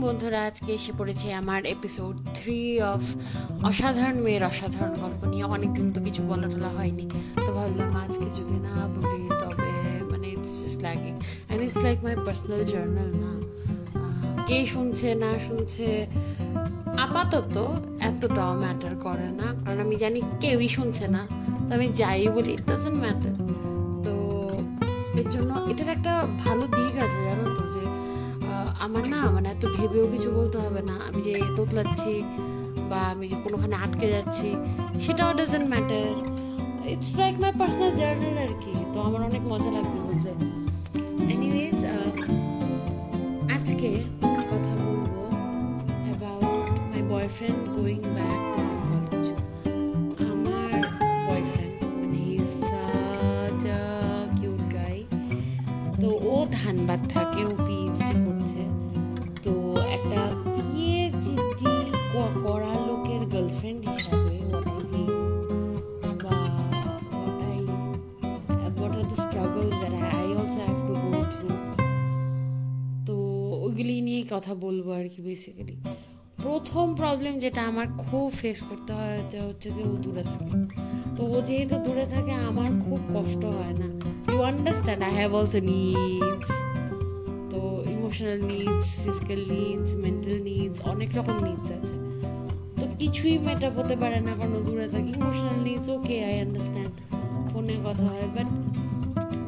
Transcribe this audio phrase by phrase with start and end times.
[0.00, 3.02] বন্ধুরা আজকে এসে পড়েছে আমার এপিসোড থ্রি অফ
[3.64, 7.06] অসাধারণ মেয়ের অসাধারণ গল্প নিয়ে। অনেকদিন তো কিছু বলা টলা হয়নি।
[7.46, 9.70] তো ভাবলাম আজকে যদি না বলি, তবে
[10.10, 13.30] মানে it's lacking and it's like my personal journal না।
[14.46, 16.06] কে শুনছে, না শুনছে,
[16.96, 17.56] আপাতত
[18.00, 21.22] এতটাও ম্যাটার করে না। কারণ আমি জানি কেউই শুনছে না।
[21.66, 23.34] তো আমি যাই বলি ইট ডাজেন্ট ম্যাটার
[24.04, 24.14] তো
[25.20, 26.12] এর জন্য এটার একটা
[26.44, 27.82] ভালো দিক আছে, জানো তো, যে
[28.84, 32.14] আমার না মানে এত ভেবেও কিছু বলতে হবে না। আমি যে তোতলাচ্ছি
[32.90, 34.48] বা আমি যে কোনোখানে আটকে যাচ্ছি,
[35.04, 36.14] সেটাও doesn't matter
[36.92, 40.32] it's like my personal journal আর কি, তো আমার অনেক মজা লাগবে, বুঝলে?
[41.34, 41.80] এনিওয়েজ
[43.56, 43.90] আজকে
[44.50, 45.14] কথা বলব
[46.06, 49.26] about my boyfriend going back to college
[50.32, 50.78] আমার
[51.26, 52.24] বয়ফ্রেন্ড মানে
[54.38, 54.98] কিউট গাই
[56.00, 58.14] তো ও ধানবাদ থাকে, ও পিএইচডি
[74.36, 75.76] কথা বলব আর কি বেসিক্যালি
[76.44, 80.54] প্রথম প্রবলেম যেটা আমার খুব ফেস করতে হয় যে হচ্ছে যে ও দূরে থাকে।
[81.16, 83.88] তো ও যেহেতু দূরে থাকে, আমার খুব কষ্ট হয় না।
[84.30, 86.48] You understand I have also needs
[87.52, 87.60] তো
[87.94, 91.94] emotional needs physical needs mental needs অনেক রকম নিডস আছে।
[92.80, 96.92] তো কিছুই মেটাপ হতে পারে না, কারণ ও দূরে থাকে। Emotional needs okay I understand
[97.50, 98.48] ফোনে কথা হয় বাট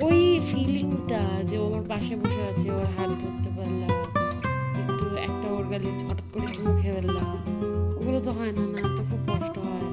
[0.07, 3.48] ওই ফিলিংটা যে ও আমার পাশে বসে আছে, ওর হাত ধরতে
[5.91, 7.29] একটা হঠাৎ করে চুমু খেয়ে ফেললাম।
[7.99, 9.87] ওগুলো তো হয় না না, তো খুব কষ্ট হয়,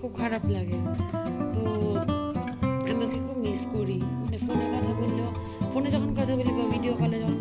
[0.00, 0.78] খুব খারাপ লাগে।
[1.54, 1.62] তো
[2.90, 5.30] আমি ওকে খুব মিস করি। মানে ফোনে কথা বললেও
[5.72, 7.38] ফোনে যখন কথা বলি বা ভিডিও কলে যখন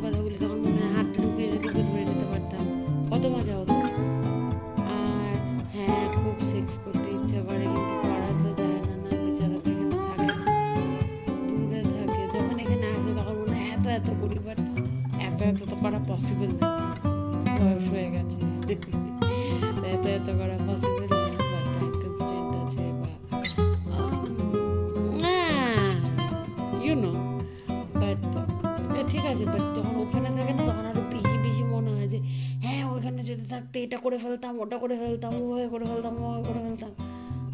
[33.32, 36.92] ওইখানে থাকতে এটা করে ফেলতাম, ওটা করে ফেলতাম, ওভাবে করে ফেলতাম, ওভাবে করে ফেলতাম।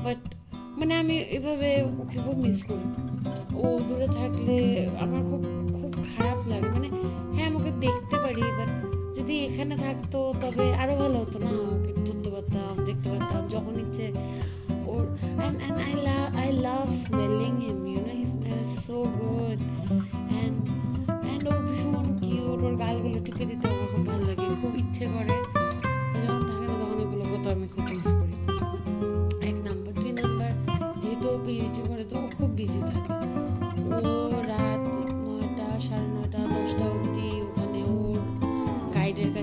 [0.04, 0.20] বাট
[0.80, 1.70] মানে আমি এভাবে
[2.02, 2.86] ওকে খুব মিস করি।
[3.62, 4.58] ও দূরে থাকলে
[5.04, 5.42] আমার খুব
[5.78, 6.88] খুব খারাপ লাগে। মানে
[7.36, 8.70] হ্যাঁ আমাকে দেখতে পারি বাট
[9.18, 14.06] যদি এখানে থাকতো তবে আরও ভালো হতো না। ওকে ধরতে পারতাম, দেখতে পারতাম, যখন ইচ্ছে
[14.92, 15.04] ওর,
[15.46, 19.59] and and I love I love smelling him, you know, he smells so good
[20.42, 20.56] and
[21.32, 22.06] and ও ভীষণ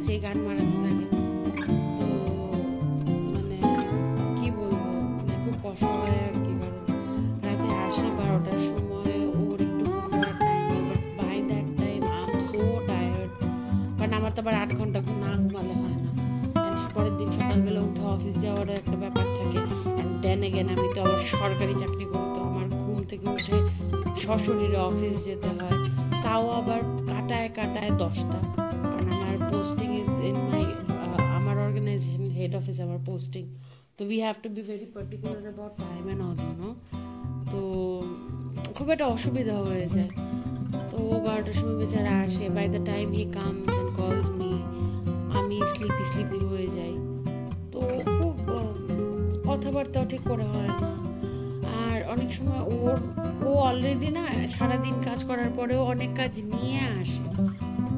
[0.04, 1.06] কাছে গান মারাতে থাকে,
[1.98, 2.08] তো
[3.34, 3.56] মানে
[4.38, 4.82] কি বলব
[5.16, 6.84] মানে খুব কষ্ট হয় আর কি, কারণ
[7.44, 9.84] রাতে আসে বারোটার সময়, ওর একটু
[11.18, 13.30] by that time I am so tired
[13.98, 16.10] কারণ আমার তো আবার আট ঘণ্টা না ঘুমালে হয় না।
[16.94, 19.58] পরের দিন সকালবেলা উঠে অফিস যাওয়ার একটা ব্যাপার থাকে
[19.96, 23.56] অ্যান্ড দেন এগেন আমি তো আবার সরকারি চাকরি করি, তো আমার ঘুম থেকে উঠে
[24.22, 25.78] সশরীরে অফিস যেতে হয়,
[26.24, 28.40] তাও আবার কাটায় কাটায় দশটা।
[29.54, 30.64] পোস্টিং ইজ ইন মাই
[31.38, 33.44] আমার অর্গানাইজেশন হেড অফিস আমার পোস্টিং
[33.96, 36.70] তো we have to be very particular about time and all you know
[37.52, 37.60] তো
[38.76, 40.10] খুব একটা অসুবিধা হয়ে যায়।
[40.90, 44.52] তো ও বারোটার সময় বেচারা আসে। By the time he comes and calls me
[45.38, 46.94] আমি স্লিপি স্লিপি হয়ে যাই।
[47.72, 47.78] তো
[48.18, 48.34] খুব
[49.48, 50.72] কথাবার্তাও ঠিক করে হয়।
[51.64, 52.96] না আর অনেক সময় ওর,
[53.48, 57.24] ও অলরেডি না সারাদিন কাজ করার পরেও অনেক কাজ নিয়ে আসে।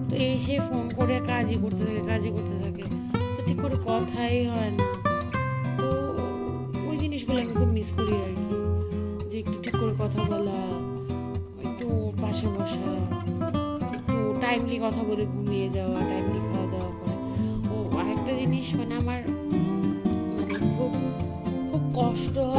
[0.09, 2.85] তো এই সে ফোন করে কাজই করতে থাকে, কাজই করতে থাকে।
[3.37, 4.87] তো ঠিক করে কথাই হয় না।
[5.79, 5.88] তো
[6.88, 8.56] ওই জিনিসগুলো আমি খুব মিস করি আর কি।
[9.31, 10.58] যে একটু ঠিক করে কথা বলা,
[11.67, 11.87] একটু
[12.23, 12.88] পাশে বসা,
[13.97, 17.17] একটু টাইমলি কথা বলে ঘুমিয়ে যাওয়া টাইমলি খাওয়া দাওয়া করে।
[17.73, 19.20] ও আরেকটা জিনিস মানে আমার
[20.37, 20.93] মানে খুব
[21.70, 22.56] খুব কষ্ট হয়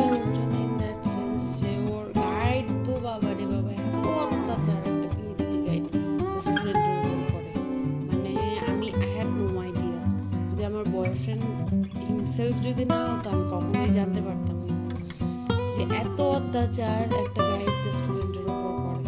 [12.67, 14.75] যদি না হতো, আমি কখনোই জানতে পারতাম না
[15.75, 19.03] যে এত অত্যাচার একটা গাইড স্টুডেন্টের উপর করে।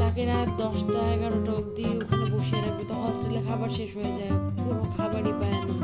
[0.00, 4.34] তাকে রাত দশটা, এগারোটা অবধি ওখানে বসিয়ে রাখবে। তো হস্টেলে খাবার শেষ হয়ে যায়
[4.64, 5.74] কোনো খাবারই পায় না।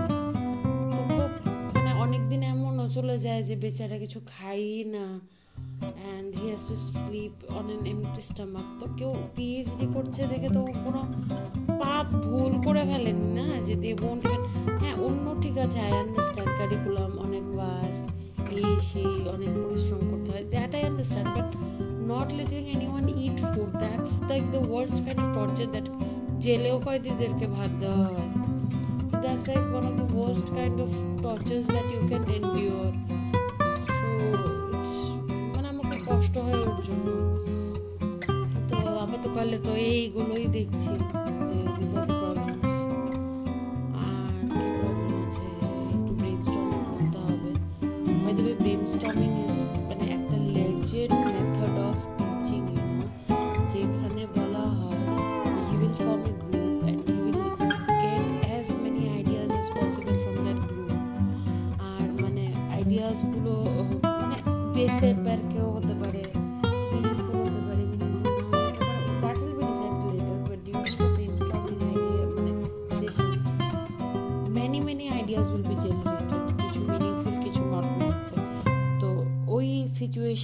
[0.92, 1.31] তো খুব
[1.75, 2.22] মানে অনেক
[2.52, 5.04] এমনও চলে যায় যে বেচারা কিছু খাই না।
[6.00, 10.60] And he has to sleep on an empty stomach তো কেউ পিএইচডি করছে দেখে তো
[10.84, 11.00] কোনো
[11.81, 13.90] পাপ ভুল করে ফেলেনি না যে দে
[14.81, 15.93] হ্যাঁ অন্য ঠিক আছে I
[21.00, 21.49] understand but
[22.12, 22.62] not letting
[22.93, 25.31] anyone eat food that's like the worst kind of
[25.75, 25.87] that
[26.44, 28.29] জেলেও কয়েদিদেরকে ভাত দেওয়া হয়
[29.11, 30.91] So that's, like, one of the worst kind of
[31.25, 32.93] tortures that you can endure.
[33.88, 34.08] So,
[34.75, 34.93] it's
[35.55, 37.06] মানে আমাকে কষ্ট হয় ওর জন্য।
[38.70, 40.93] তো আপাতকালে তো এইগুলোই দেখছি।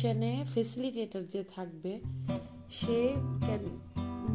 [0.06, 1.93] সিচুয়েশনে ফেসিলিটেটর যে থাকবে,
[2.79, 2.99] সে
[3.44, 3.62] can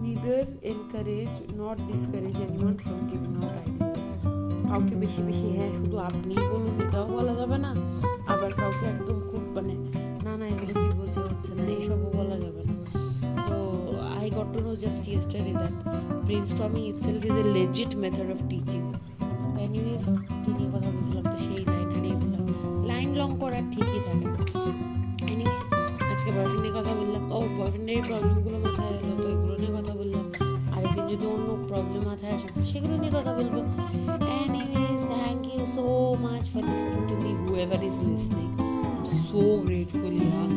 [0.04, 4.04] neither encourage not discourage anyone from giving out ideas
[4.70, 7.72] কাউকে বেশি বেশি হ্যাঁ শুধু আপনি বলুন, এটাও বলা যাবে না।
[8.34, 9.76] আবার কাউকে একদম খুব মানে
[10.26, 12.76] না না, এগুলো কি বলছে হচ্ছে না, এইসবও বলা যাবে না।
[13.48, 13.58] তো
[14.20, 15.76] I got to know just yesterday that
[16.52, 18.82] brainstorming itself is a legit method of teaching
[19.66, 20.04] anyways
[20.44, 21.26] কি নিয়ে কথা বলছিলাম?
[21.32, 22.44] তো সেই লাইন ফেললাম
[22.90, 24.28] লাইন লং করার ঠিকই থাকে।
[26.22, 29.94] আজকে বয়ফ্রেন্ড নিয়ে কথা বললাম। ও বয়ফ্রেন্ডের এই প্রবলেমগুলো মাথায় এলো তো এগুলো নিয়ে কথা
[30.00, 30.26] বললাম।
[30.76, 33.56] আরেকদিন যদি অন্য প্রবলেম মাথায় আসে, তো সেগুলো নিয়ে কথা বলব।
[34.40, 35.84] Anyways thank you so
[36.26, 37.32] much for listening to me
[37.64, 38.48] whoever is listening
[39.28, 40.51] so grateful yeah.